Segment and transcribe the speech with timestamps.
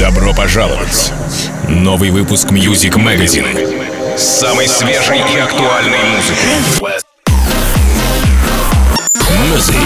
[0.00, 1.12] Добро пожаловать!
[1.68, 6.96] Новый выпуск Music Magazine с самой свежей и актуальной музыкой.
[9.44, 9.76] Music,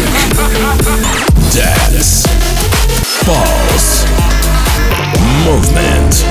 [1.53, 2.29] Dance,
[3.23, 4.07] Pulse,
[5.45, 6.25] Movement.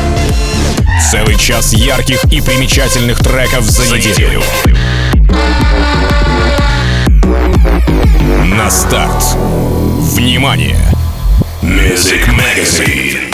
[1.12, 4.42] Целый час ярких и примечательных треков за неделю.
[8.46, 9.36] На старт.
[10.14, 10.80] Внимание!
[11.62, 13.33] Music Magazine.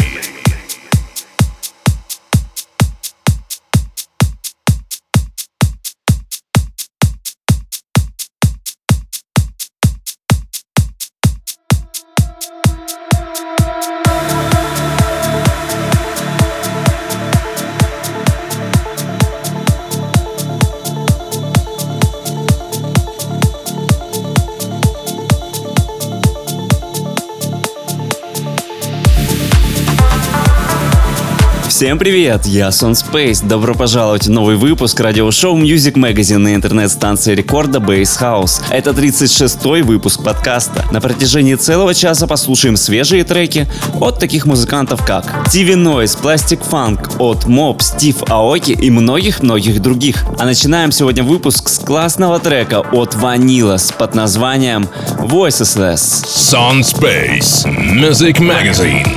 [31.79, 33.39] Всем привет, я Сон Space.
[33.47, 38.61] Добро пожаловать в новый выпуск радиошоу Music Magazine на интернет-станции рекорда Base House.
[38.69, 40.83] Это 36-й выпуск подкаста.
[40.91, 43.65] На протяжении целого часа послушаем свежие треки
[44.01, 50.25] от таких музыкантов как TV Noise, Plastic Funk, от Mob, Стив Аоки и многих-многих других.
[50.37, 56.25] А начинаем сегодня выпуск с классного трека от Vanillas под названием Voiceless.
[56.25, 57.63] Sun Space
[57.95, 59.07] Music Magazine.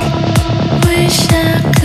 [0.85, 1.82] Wish I could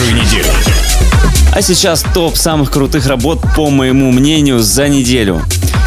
[0.00, 0.50] прошедшую неделю.
[1.52, 5.42] А сейчас топ самых крутых работ, по моему мнению, за неделю.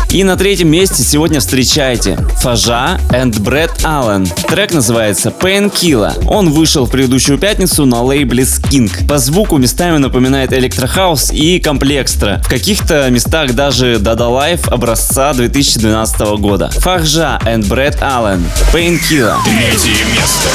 [0.10, 4.28] И на третьем месте сегодня встречайте Фажа and Брэд Аллен.
[4.48, 6.24] Трек называется Painkiller.
[6.28, 9.08] Он вышел в предыдущую пятницу на лейбле Skink.
[9.08, 12.42] По звуку местами напоминает электрохаус и комплекстра.
[12.46, 16.70] В каких-то местах даже Dada Life образца 2012 года.
[16.70, 18.46] Фажа and Брэд Аллен.
[18.72, 19.38] Painkiller.
[19.46, 20.50] Третье место.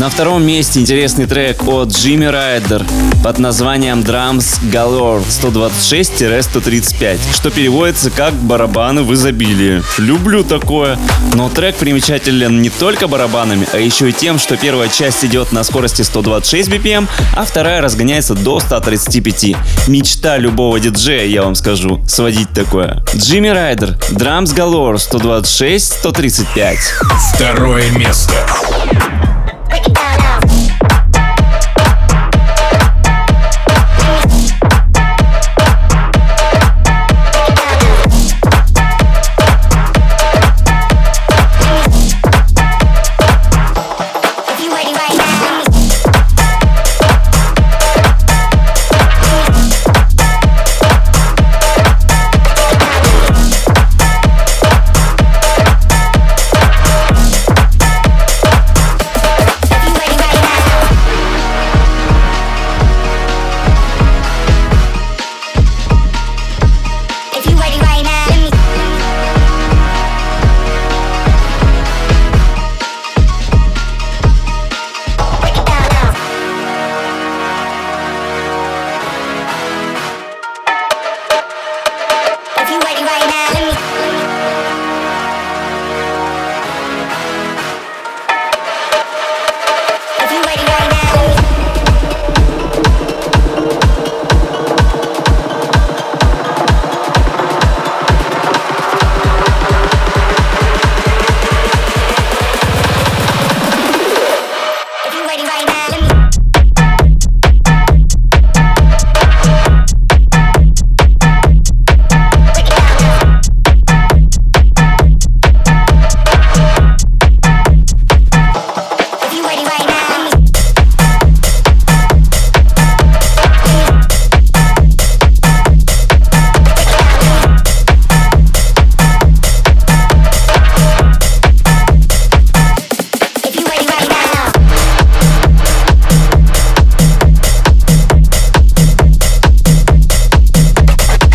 [0.00, 2.86] На втором месте интересный трек от Джимми Райдер
[3.22, 9.82] под названием Drums Galore 126-135, что переводится как «барабаны в изобилии».
[9.98, 10.98] Люблю такое.
[11.34, 15.64] Но трек примечателен не только барабанами, а еще и тем, что первая часть идет на
[15.64, 19.54] скорости 126 BPM, а вторая разгоняется до 135.
[19.86, 23.04] Мечта любого диджея, я вам скажу, сводить такое.
[23.14, 26.78] Джимми Райдер, Drums Galore 126-135.
[27.34, 28.32] Второе место.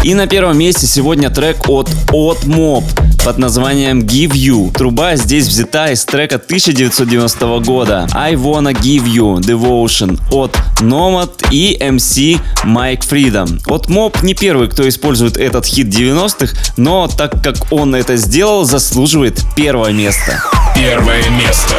[0.05, 2.83] И на первом месте сегодня трек от От Mob
[3.23, 4.71] под названием Give You.
[4.71, 11.75] Труба здесь взята из трека 1990 года I Wanna Give You Devotion от Nomad и
[11.81, 13.59] MC Mike Freedom.
[13.65, 18.63] От Mob не первый, кто использует этот хит 90-х, но так как он это сделал,
[18.63, 20.39] заслуживает первое место.
[20.75, 21.73] Первое место.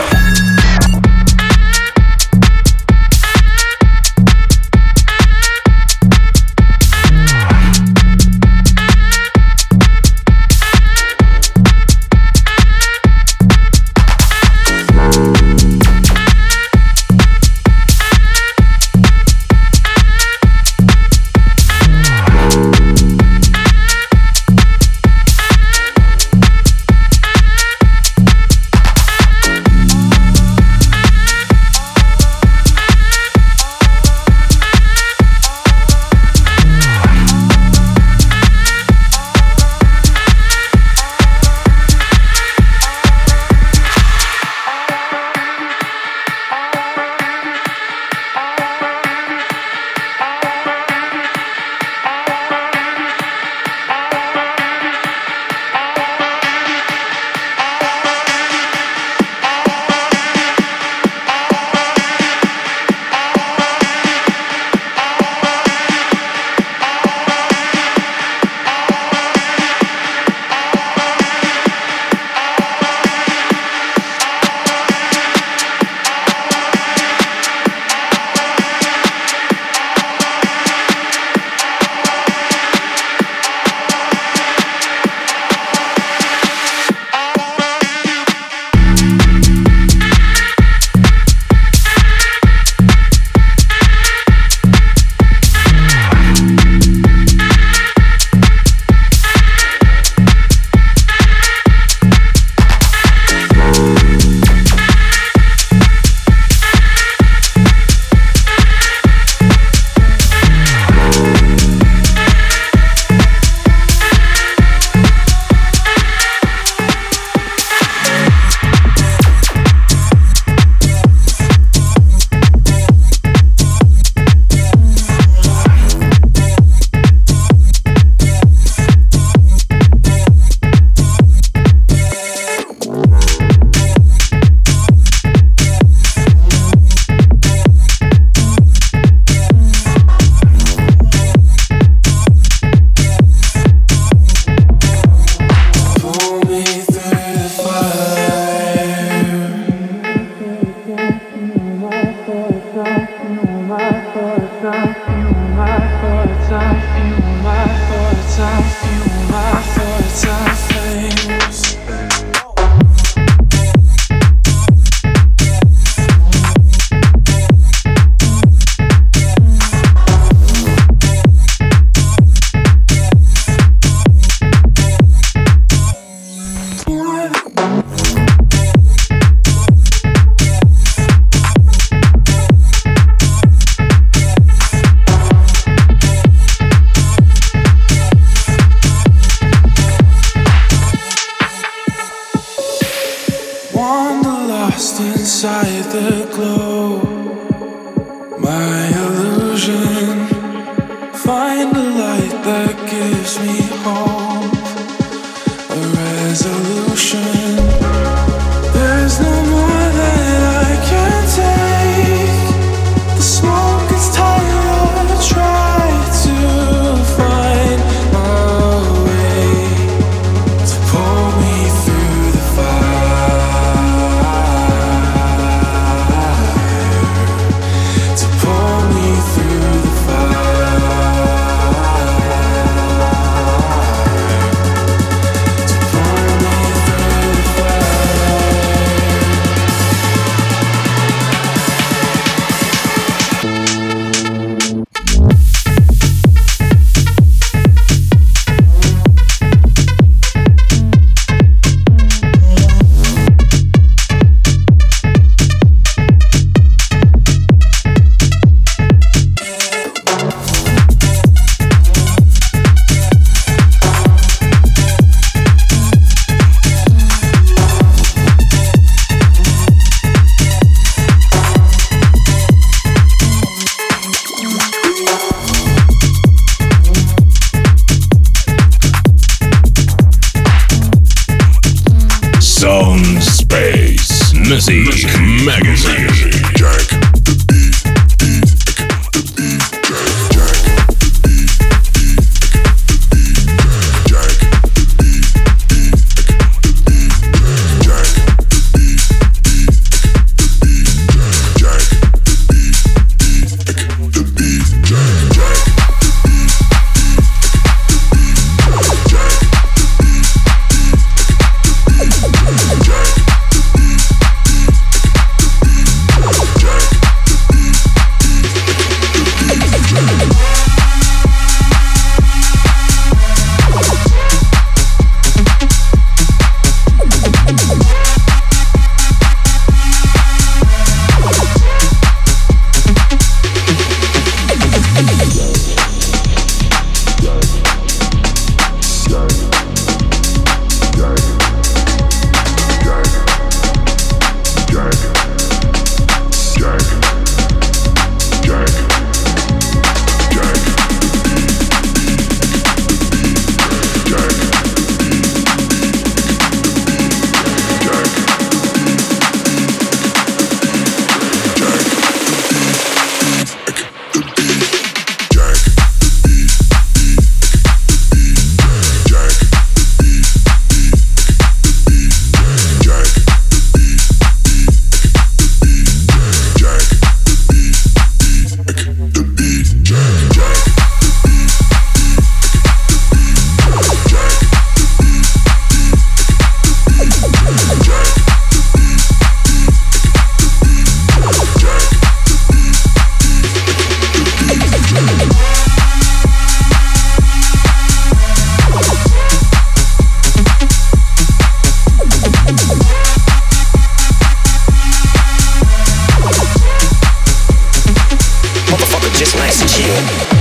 [409.86, 410.35] Radio.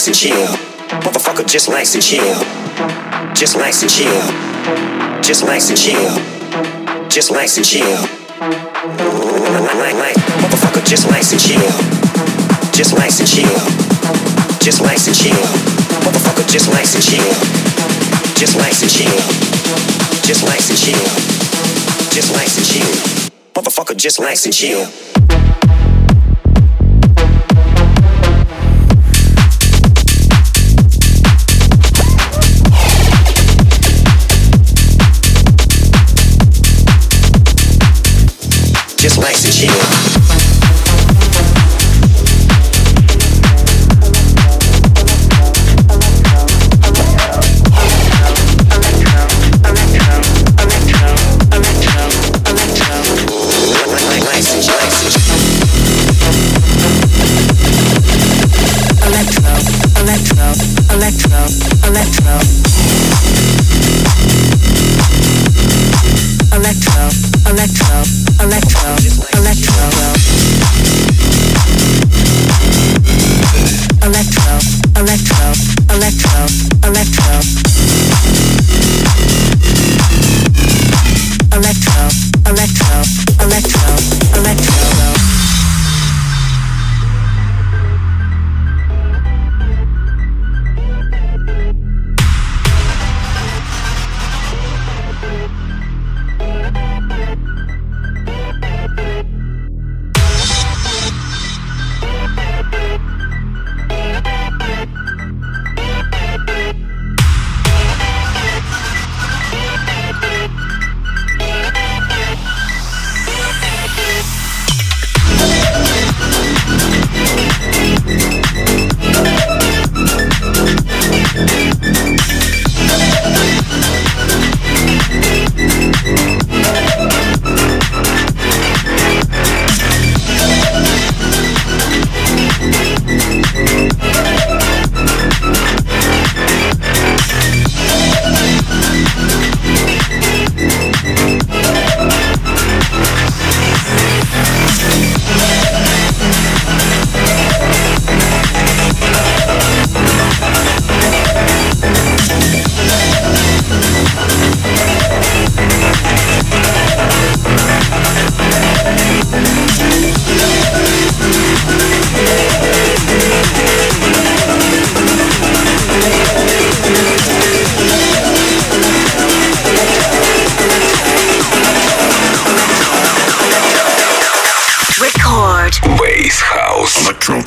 [0.00, 0.46] likes to chill.
[1.04, 2.40] Motherfucker just likes to chill.
[3.34, 4.22] Just likes to chill.
[5.20, 6.16] Just likes to chill.
[7.10, 7.98] Just likes to chill.
[10.40, 11.68] Motherfucker just likes to chill.
[12.72, 13.60] Just likes to chill.
[14.58, 15.44] Just likes to chill.
[16.00, 17.34] Motherfucker just likes to chill.
[18.40, 19.20] Just likes to chill.
[20.24, 21.04] Just likes to chill.
[22.08, 23.30] Just likes to chill.
[23.52, 25.09] Motherfucker just likes to chill.
[39.58, 40.09] you.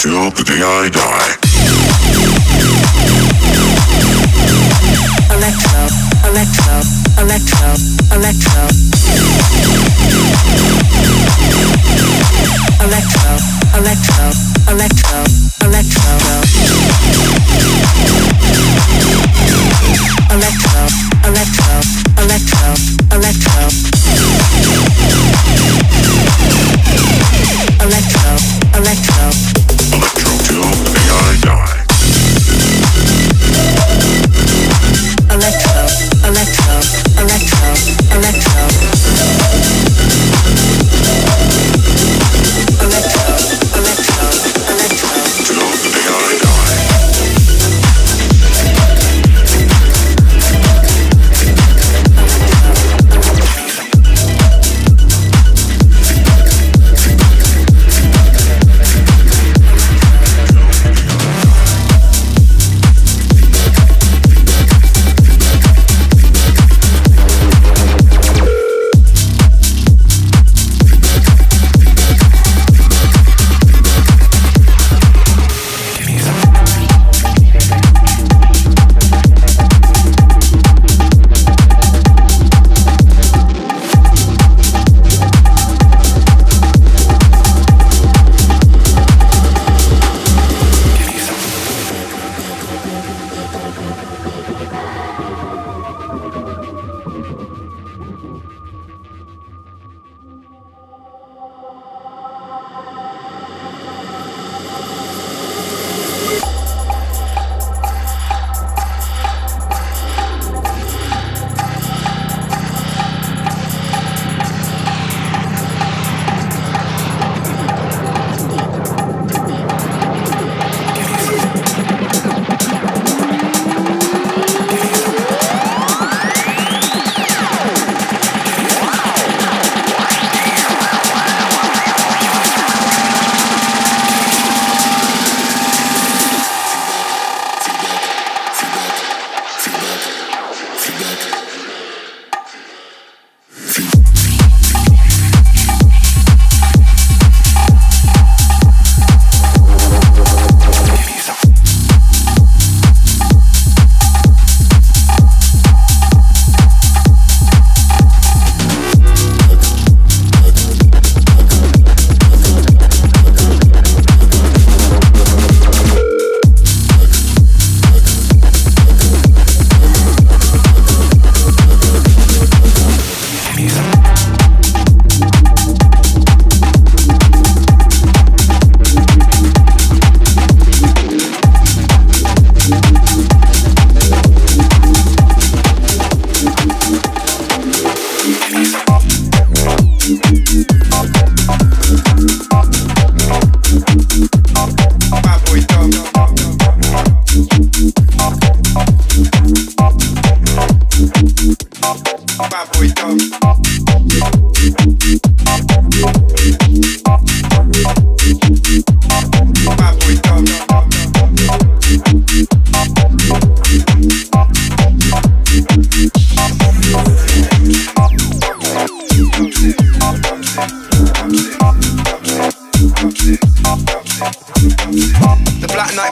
[0.03, 1.42] Till the day I die.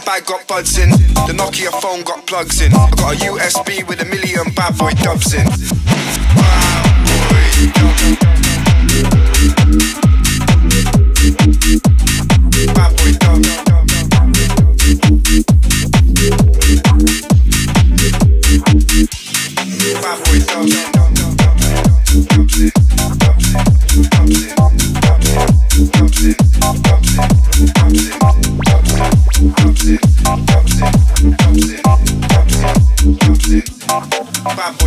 [0.06, 0.89] bag got buds in.
[0.89, 2.74] The Nokia phone got plugs in.
[2.74, 5.45] I got a USB with a million bad boy dubs in.
[6.36, 6.86] Bad
[8.45, 8.51] boy.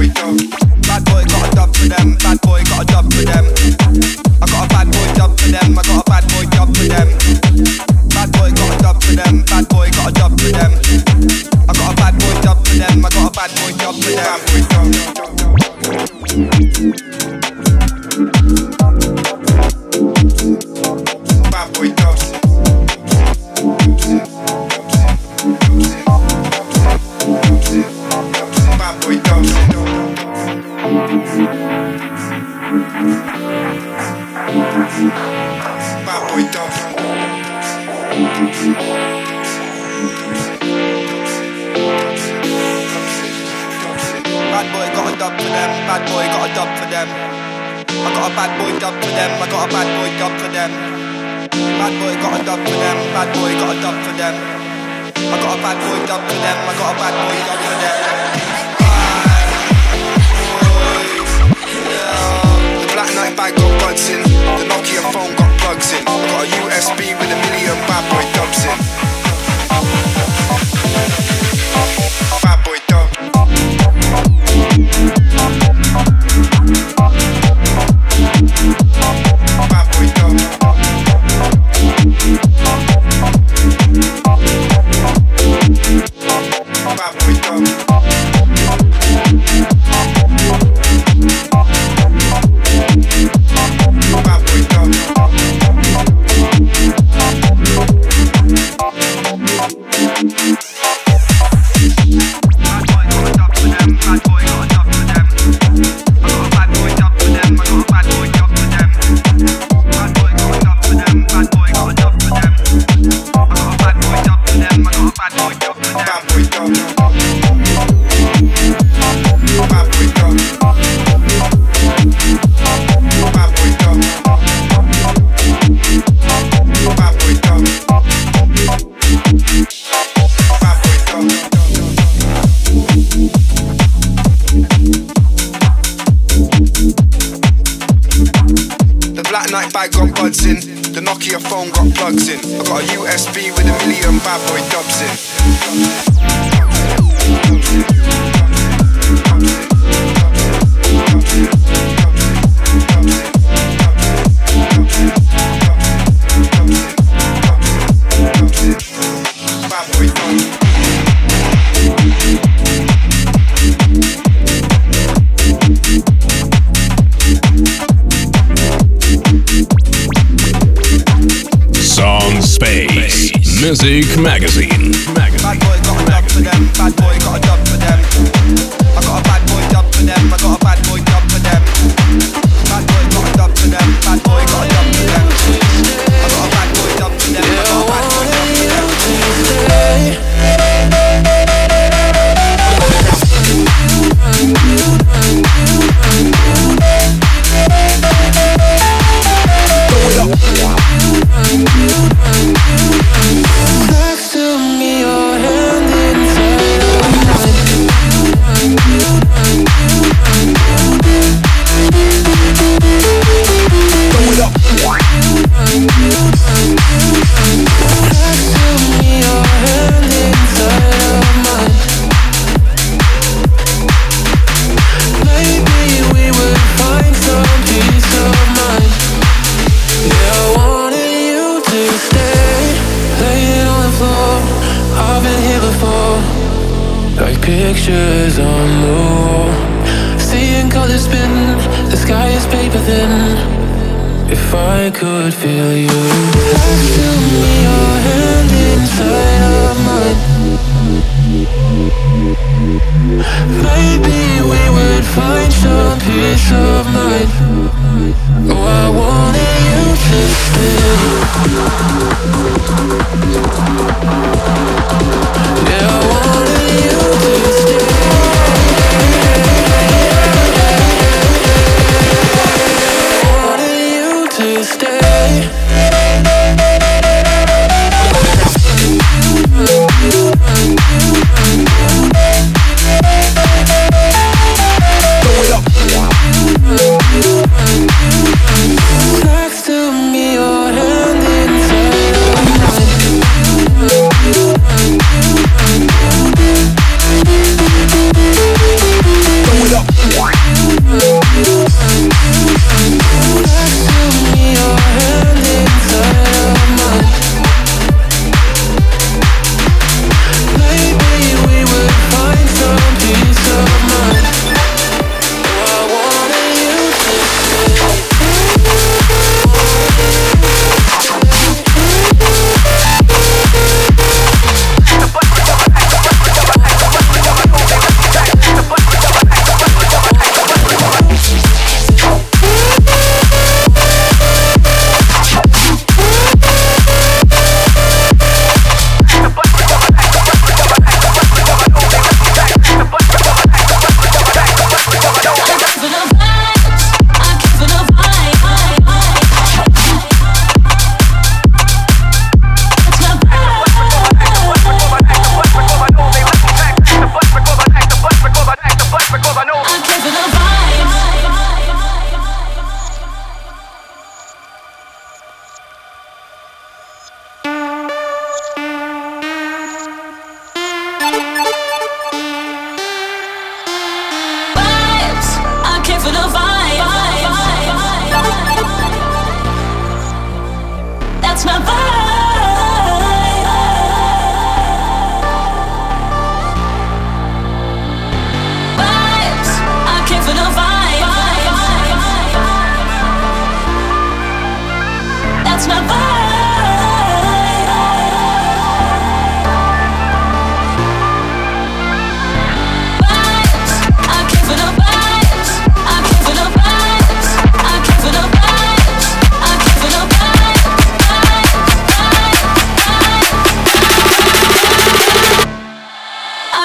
[0.05, 0.54] we go.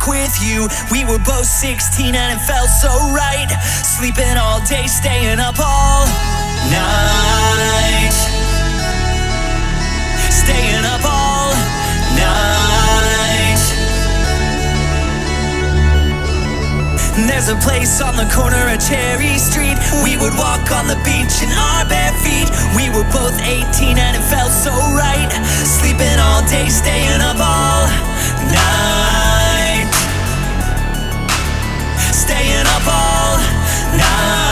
[0.00, 0.68] walk with you.
[0.90, 3.48] We were both 16 and it felt so right.
[3.84, 6.06] Sleeping all day, staying up all
[6.70, 8.14] night.
[10.30, 11.52] Staying up all
[12.16, 13.60] night.
[17.28, 19.76] There's a place on the corner of Cherry Street.
[20.04, 22.48] We would walk on the beach in our bare feet.
[22.76, 25.30] We were both 18 and it felt so right.
[25.64, 27.86] Sleeping all day, staying up all
[28.52, 29.29] night.
[32.82, 33.42] trouble.
[33.96, 34.49] Now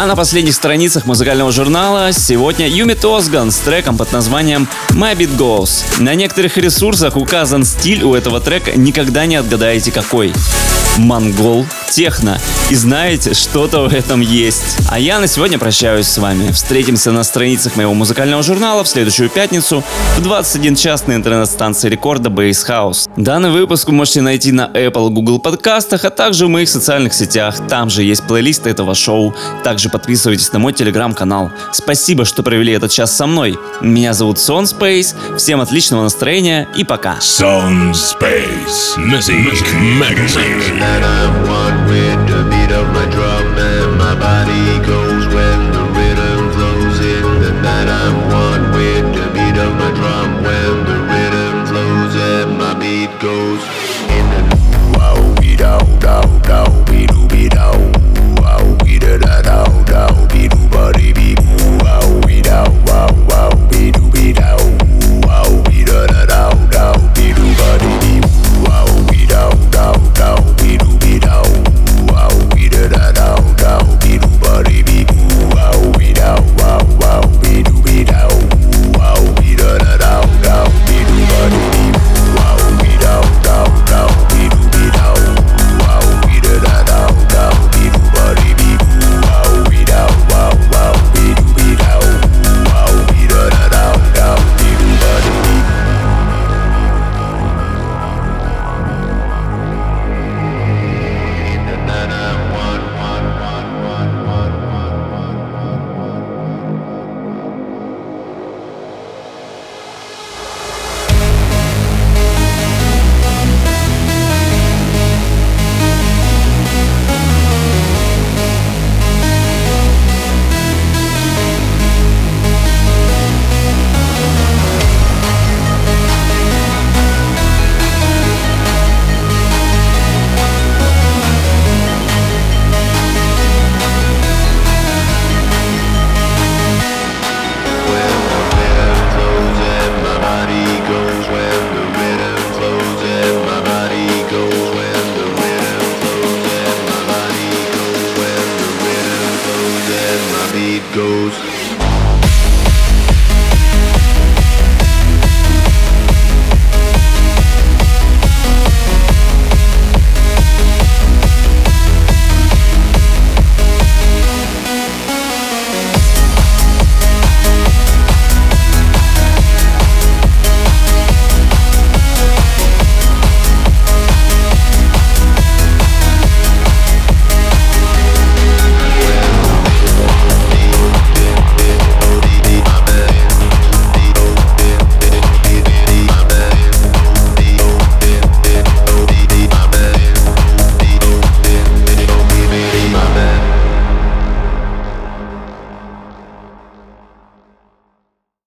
[0.00, 5.36] А на последних страницах музыкального журнала сегодня Юми Тосган с треком под названием My Beat
[5.36, 5.84] Goes.
[6.02, 10.32] На некоторых ресурсах указан стиль у этого трека, никогда не отгадаете какой.
[10.96, 12.38] Монгол техно.
[12.70, 14.78] И знаете, что-то в этом есть.
[14.88, 16.50] А я на сегодня прощаюсь с вами.
[16.52, 19.82] Встретимся на страницах моего музыкального журнала в следующую пятницу
[20.16, 23.10] в 21 час на интернет-станции рекорда Base House.
[23.16, 27.56] Данный выпуск вы можете найти на Apple Google подкастах, а также в моих социальных сетях.
[27.68, 29.34] Там же есть плейлист этого шоу.
[29.64, 31.50] Также подписывайтесь на мой телеграм-канал.
[31.72, 33.58] Спасибо, что провели этот час со мной.
[33.80, 35.14] Меня зовут Сон Space.
[35.36, 37.16] Всем отличного настроения и пока.
[37.18, 40.79] Sound Space Magazine.
[40.80, 42.29] That I'm one with